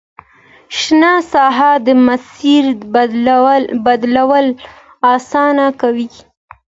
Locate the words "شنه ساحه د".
0.79-1.87